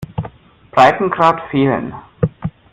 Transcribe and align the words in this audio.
Breitengrad 0.71 1.41
fehlen. 1.51 1.93